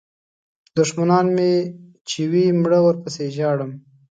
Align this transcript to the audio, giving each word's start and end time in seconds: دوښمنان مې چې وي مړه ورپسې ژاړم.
دوښمنان 0.75 1.25
مې 1.35 1.51
چې 2.09 2.21
وي 2.31 2.45
مړه 2.61 2.79
ورپسې 2.83 3.25
ژاړم. 3.35 3.71